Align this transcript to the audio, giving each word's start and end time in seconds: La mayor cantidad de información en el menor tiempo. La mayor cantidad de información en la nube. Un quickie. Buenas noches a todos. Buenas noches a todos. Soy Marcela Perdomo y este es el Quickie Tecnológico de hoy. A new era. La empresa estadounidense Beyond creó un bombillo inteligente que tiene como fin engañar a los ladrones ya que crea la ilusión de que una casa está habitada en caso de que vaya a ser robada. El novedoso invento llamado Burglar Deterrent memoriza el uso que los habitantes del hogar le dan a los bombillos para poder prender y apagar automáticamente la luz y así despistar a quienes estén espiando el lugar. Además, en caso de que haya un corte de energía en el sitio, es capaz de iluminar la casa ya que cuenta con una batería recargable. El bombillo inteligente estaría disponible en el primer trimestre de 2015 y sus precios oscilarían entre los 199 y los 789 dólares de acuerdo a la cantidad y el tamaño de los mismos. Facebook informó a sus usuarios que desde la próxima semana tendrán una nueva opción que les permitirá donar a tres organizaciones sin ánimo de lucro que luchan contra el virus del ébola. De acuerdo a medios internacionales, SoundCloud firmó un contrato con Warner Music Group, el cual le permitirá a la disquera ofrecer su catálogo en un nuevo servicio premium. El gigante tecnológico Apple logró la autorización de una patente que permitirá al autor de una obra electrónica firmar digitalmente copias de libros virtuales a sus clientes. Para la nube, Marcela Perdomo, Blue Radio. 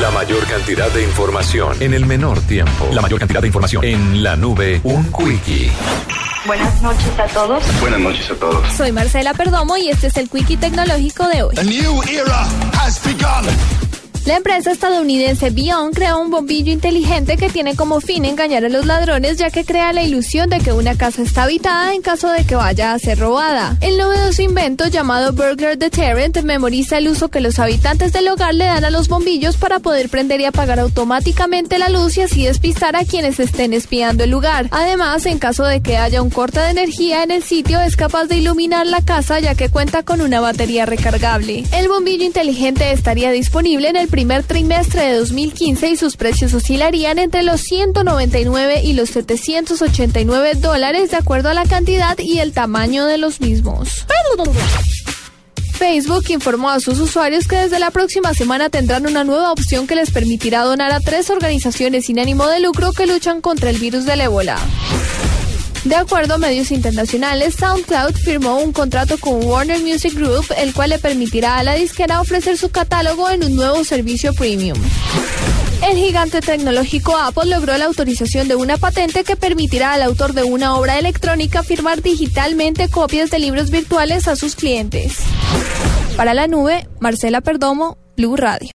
La 0.00 0.10
mayor 0.10 0.46
cantidad 0.46 0.90
de 0.90 1.02
información 1.02 1.76
en 1.80 1.94
el 1.94 2.06
menor 2.06 2.40
tiempo. 2.40 2.88
La 2.92 3.02
mayor 3.02 3.18
cantidad 3.18 3.40
de 3.40 3.48
información 3.48 3.84
en 3.84 4.22
la 4.22 4.36
nube. 4.36 4.80
Un 4.84 5.12
quickie. 5.12 5.70
Buenas 6.46 6.80
noches 6.80 7.18
a 7.18 7.26
todos. 7.26 7.62
Buenas 7.80 8.00
noches 8.00 8.30
a 8.30 8.34
todos. 8.34 8.72
Soy 8.72 8.92
Marcela 8.92 9.34
Perdomo 9.34 9.76
y 9.76 9.90
este 9.90 10.06
es 10.06 10.16
el 10.16 10.30
Quickie 10.30 10.56
Tecnológico 10.56 11.28
de 11.28 11.42
hoy. 11.42 11.54
A 11.58 11.62
new 11.62 12.00
era. 12.08 12.46
La 14.30 14.36
empresa 14.36 14.70
estadounidense 14.70 15.50
Beyond 15.50 15.92
creó 15.92 16.20
un 16.20 16.30
bombillo 16.30 16.70
inteligente 16.70 17.36
que 17.36 17.48
tiene 17.48 17.74
como 17.74 18.00
fin 18.00 18.24
engañar 18.24 18.64
a 18.64 18.68
los 18.68 18.86
ladrones 18.86 19.38
ya 19.38 19.50
que 19.50 19.64
crea 19.64 19.92
la 19.92 20.04
ilusión 20.04 20.48
de 20.48 20.60
que 20.60 20.72
una 20.72 20.96
casa 20.96 21.22
está 21.22 21.42
habitada 21.42 21.92
en 21.94 22.00
caso 22.00 22.30
de 22.30 22.44
que 22.44 22.54
vaya 22.54 22.92
a 22.92 22.98
ser 23.00 23.18
robada. 23.18 23.76
El 23.80 23.98
novedoso 23.98 24.42
invento 24.42 24.86
llamado 24.86 25.32
Burglar 25.32 25.78
Deterrent 25.78 26.42
memoriza 26.42 26.98
el 26.98 27.08
uso 27.08 27.28
que 27.28 27.40
los 27.40 27.58
habitantes 27.58 28.12
del 28.12 28.28
hogar 28.28 28.54
le 28.54 28.66
dan 28.66 28.84
a 28.84 28.90
los 28.90 29.08
bombillos 29.08 29.56
para 29.56 29.80
poder 29.80 30.08
prender 30.08 30.40
y 30.40 30.44
apagar 30.44 30.78
automáticamente 30.78 31.80
la 31.80 31.88
luz 31.88 32.16
y 32.16 32.20
así 32.20 32.44
despistar 32.44 32.94
a 32.94 33.04
quienes 33.04 33.40
estén 33.40 33.72
espiando 33.72 34.22
el 34.22 34.30
lugar. 34.30 34.68
Además, 34.70 35.26
en 35.26 35.40
caso 35.40 35.64
de 35.64 35.82
que 35.82 35.96
haya 35.96 36.22
un 36.22 36.30
corte 36.30 36.60
de 36.60 36.70
energía 36.70 37.24
en 37.24 37.32
el 37.32 37.42
sitio, 37.42 37.80
es 37.80 37.96
capaz 37.96 38.26
de 38.26 38.36
iluminar 38.36 38.86
la 38.86 39.02
casa 39.02 39.40
ya 39.40 39.56
que 39.56 39.70
cuenta 39.70 40.04
con 40.04 40.20
una 40.20 40.38
batería 40.38 40.86
recargable. 40.86 41.64
El 41.72 41.88
bombillo 41.88 42.24
inteligente 42.24 42.92
estaría 42.92 43.32
disponible 43.32 43.88
en 43.88 43.96
el 43.96 44.06
primer 44.06 44.19
trimestre 44.46 45.02
de 45.02 45.14
2015 45.18 45.88
y 45.90 45.96
sus 45.96 46.16
precios 46.16 46.52
oscilarían 46.52 47.18
entre 47.18 47.42
los 47.42 47.60
199 47.62 48.82
y 48.84 48.92
los 48.92 49.10
789 49.10 50.54
dólares 50.56 51.10
de 51.10 51.16
acuerdo 51.16 51.48
a 51.48 51.54
la 51.54 51.64
cantidad 51.64 52.18
y 52.18 52.38
el 52.38 52.52
tamaño 52.52 53.06
de 53.06 53.18
los 53.18 53.40
mismos. 53.40 54.06
Facebook 55.72 56.24
informó 56.28 56.68
a 56.68 56.80
sus 56.80 57.00
usuarios 57.00 57.48
que 57.48 57.56
desde 57.56 57.78
la 57.78 57.90
próxima 57.90 58.34
semana 58.34 58.68
tendrán 58.68 59.06
una 59.06 59.24
nueva 59.24 59.50
opción 59.52 59.86
que 59.86 59.94
les 59.94 60.10
permitirá 60.10 60.62
donar 60.64 60.92
a 60.92 61.00
tres 61.00 61.30
organizaciones 61.30 62.04
sin 62.04 62.18
ánimo 62.18 62.46
de 62.48 62.60
lucro 62.60 62.92
que 62.92 63.06
luchan 63.06 63.40
contra 63.40 63.70
el 63.70 63.78
virus 63.78 64.04
del 64.04 64.20
ébola. 64.20 64.58
De 65.84 65.96
acuerdo 65.96 66.34
a 66.34 66.38
medios 66.38 66.70
internacionales, 66.72 67.54
SoundCloud 67.58 68.14
firmó 68.14 68.58
un 68.58 68.72
contrato 68.72 69.16
con 69.16 69.42
Warner 69.42 69.80
Music 69.80 70.14
Group, 70.14 70.44
el 70.58 70.74
cual 70.74 70.90
le 70.90 70.98
permitirá 70.98 71.56
a 71.56 71.62
la 71.62 71.74
disquera 71.74 72.20
ofrecer 72.20 72.58
su 72.58 72.68
catálogo 72.68 73.30
en 73.30 73.44
un 73.44 73.56
nuevo 73.56 73.82
servicio 73.82 74.34
premium. 74.34 74.78
El 75.88 75.96
gigante 75.96 76.42
tecnológico 76.42 77.16
Apple 77.16 77.46
logró 77.46 77.78
la 77.78 77.86
autorización 77.86 78.46
de 78.46 78.56
una 78.56 78.76
patente 78.76 79.24
que 79.24 79.36
permitirá 79.36 79.94
al 79.94 80.02
autor 80.02 80.34
de 80.34 80.42
una 80.42 80.76
obra 80.76 80.98
electrónica 80.98 81.62
firmar 81.62 82.02
digitalmente 82.02 82.90
copias 82.90 83.30
de 83.30 83.38
libros 83.38 83.70
virtuales 83.70 84.28
a 84.28 84.36
sus 84.36 84.56
clientes. 84.56 85.16
Para 86.14 86.34
la 86.34 86.46
nube, 86.46 86.86
Marcela 87.00 87.40
Perdomo, 87.40 87.96
Blue 88.18 88.36
Radio. 88.36 88.68